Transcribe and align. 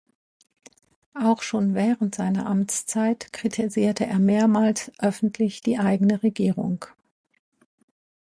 Auch 1.13 1.43
schon 1.43 1.75
während 1.75 2.15
seiner 2.15 2.47
Amtszeit 2.47 3.31
kritisierte 3.31 4.07
er 4.07 4.17
mehrmals 4.17 4.91
öffentlich 4.97 5.61
die 5.61 5.77
eigene 5.77 6.23
Regierung. 6.23 6.85